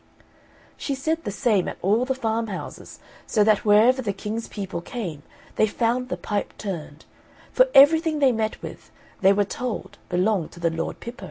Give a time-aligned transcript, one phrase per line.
[0.77, 5.21] She said the same at all the farmhouses, so that wherever the King's people came
[5.57, 7.05] they found the pipe tuned;
[7.51, 8.89] for everything they met with,
[9.21, 11.19] they were told, belonged to the Lord Pippo.